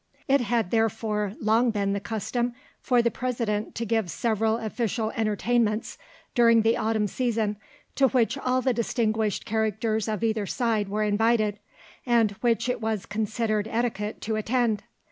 It 0.27 0.41
had 0.41 0.71
therefore 0.71 1.33
long 1.39 1.69
been 1.69 1.93
the 1.93 1.99
custom 1.99 2.55
for 2.79 3.03
the 3.03 3.11
President 3.11 3.75
to 3.75 3.85
give 3.85 4.09
several 4.09 4.57
official 4.57 5.11
entertainments 5.11 5.99
during 6.33 6.63
the 6.63 6.75
autumn 6.75 7.05
season, 7.05 7.57
to 7.97 8.07
which 8.07 8.35
all 8.35 8.63
the 8.63 8.73
distinguished 8.73 9.45
characters 9.45 10.07
of 10.07 10.23
either 10.23 10.47
side 10.47 10.89
were 10.89 11.03
invited, 11.03 11.59
and 12.03 12.31
which 12.41 12.67
it 12.67 12.81
was 12.81 13.05
considered 13.05 13.67
etiquette 13.67 14.21
to 14.21 14.35
attend. 14.37 14.81